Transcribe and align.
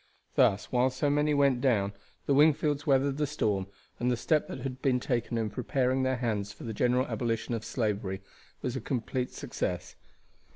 Thus, 0.33 0.71
while 0.71 0.89
so 0.89 1.11
many 1.11 1.35
went 1.35 1.61
down, 1.61 1.93
the 2.25 2.33
Wingfields 2.33 2.87
weathered 2.87 3.17
the 3.19 3.27
storm, 3.27 3.67
and 3.99 4.09
the 4.09 4.17
step 4.17 4.47
that 4.47 4.61
had 4.61 4.81
been 4.81 4.99
taken 4.99 5.37
in 5.37 5.51
preparing 5.51 6.01
their 6.01 6.17
hands 6.17 6.51
for 6.51 6.63
the 6.63 6.73
general 6.73 7.05
abolition 7.05 7.53
of 7.53 7.63
slavery 7.63 8.23
was 8.63 8.75
a 8.75 8.81
complete 8.81 9.29
success. 9.29 9.95